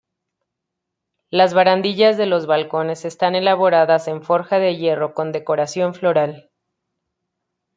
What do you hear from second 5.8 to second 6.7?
floral.